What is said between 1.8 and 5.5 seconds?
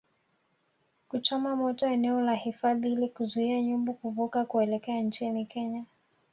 eneo la hifadhi ili kuzuia nyumbu kuvuka kuelekea nchini